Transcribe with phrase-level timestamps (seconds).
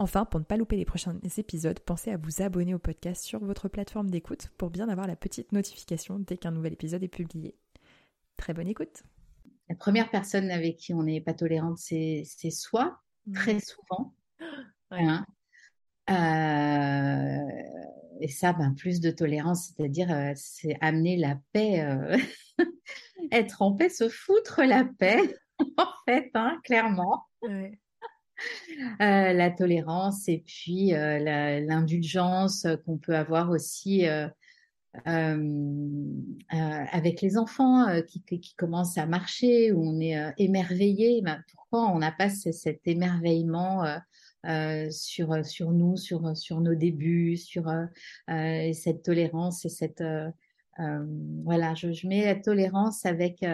[0.00, 3.40] Enfin, pour ne pas louper les prochains épisodes, pensez à vous abonner au podcast sur
[3.40, 7.56] votre plateforme d'écoute pour bien avoir la petite notification dès qu'un nouvel épisode est publié.
[8.36, 9.02] Très bonne écoute.
[9.68, 13.00] La première personne avec qui on n'est pas tolérante, c'est soi,
[13.34, 14.14] très souvent.
[14.90, 15.26] Hein.
[16.08, 17.46] Euh,
[18.22, 22.16] et ça, ben, plus de tolérance, c'est-à-dire euh, c'est amener la paix, euh,
[23.32, 25.36] être en paix, se foutre la paix,
[25.76, 27.26] en fait, hein, clairement.
[29.00, 31.18] Euh, la tolérance et puis euh,
[31.60, 34.28] l'indulgence qu'on peut avoir aussi euh,
[36.92, 41.22] avec les enfants qui, qui, commencent à marcher, où on est émerveillé.
[41.22, 43.84] Ben, pourquoi on n'a pas cet émerveillement
[44.90, 47.70] sur sur nous, sur sur nos débuts, sur
[48.28, 50.02] cette tolérance et cette
[51.44, 53.44] voilà, je, je, mets la tolérance avec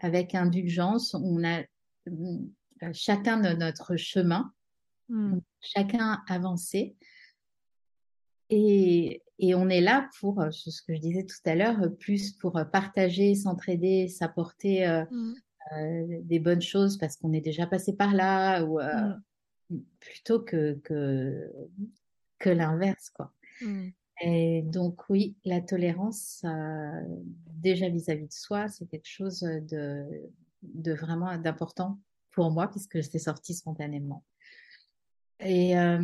[0.00, 1.14] avec indulgence.
[1.14, 1.62] On a
[2.92, 4.52] chacun de notre chemin,
[5.08, 5.38] hmm.
[5.60, 6.96] chacun avancer.
[8.50, 12.32] Et, et, on est là pour, euh, ce que je disais tout à l'heure, plus
[12.32, 16.22] pour partager, s'entraider, s'apporter euh, hmm.
[16.22, 19.80] des bonnes choses parce qu'on est déjà passé par là, ou hmm.
[20.00, 21.50] plutôt que que,
[22.38, 23.32] que l'inverse, quoi.
[24.20, 26.44] Et donc oui, la tolérance,
[27.52, 30.04] déjà vis-à-vis -vis de soi, c'est quelque chose de,
[30.62, 31.98] de vraiment d'important
[32.38, 34.22] pour moi puisque c'est sorti spontanément.
[35.40, 35.98] Et euh,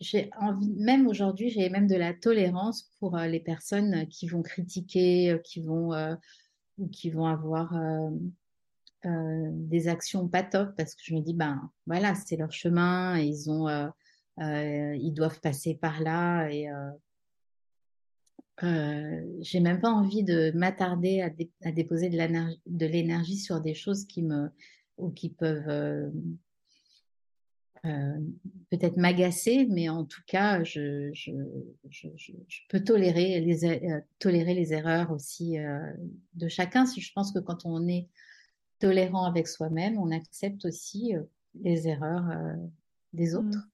[0.00, 4.40] j'ai envie, même aujourd'hui, j'ai même de la tolérance pour euh, les personnes qui vont
[4.40, 5.92] critiquer, euh, qui vont
[6.78, 7.74] ou qui vont avoir
[9.04, 13.50] des actions pas top parce que je me dis ben voilà c'est leur chemin, ils
[13.50, 13.68] ont
[14.38, 16.68] ils doivent passer par là et
[19.40, 24.50] j'ai même pas envie de m'attarder à, déposer de l'énergie sur des choses qui me
[24.98, 26.10] ou qui peuvent euh,
[27.84, 28.18] euh,
[28.70, 31.32] peut-être m'agacer, mais en tout cas, je, je,
[31.88, 35.56] je, je peux tolérer les, euh, tolérer les erreurs aussi
[36.34, 36.86] de chacun.
[36.86, 38.08] Si je pense que quand on est
[38.78, 41.14] tolérant avec soi-même, on accepte aussi
[41.62, 42.56] les erreurs
[43.12, 43.68] des autres.